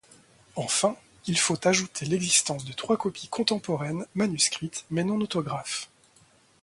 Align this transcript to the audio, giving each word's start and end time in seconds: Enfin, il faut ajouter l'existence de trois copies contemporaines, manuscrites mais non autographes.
Enfin, 0.55 0.95
il 1.27 1.37
faut 1.37 1.67
ajouter 1.67 2.07
l'existence 2.07 2.65
de 2.65 2.73
trois 2.73 2.97
copies 2.97 3.27
contemporaines, 3.27 4.07
manuscrites 4.15 4.83
mais 4.89 5.03
non 5.03 5.21
autographes. 5.21 5.91